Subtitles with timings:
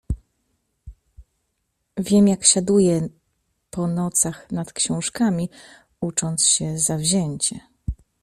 [1.97, 3.09] Wiem, jak siaduje
[3.69, 5.49] po nocach nad książkami,
[6.01, 7.59] ucząc się zawzięcie.